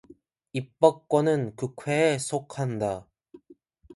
[0.53, 3.07] 입법권은 국회에 속한다.